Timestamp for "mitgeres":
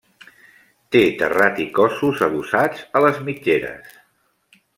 3.29-3.95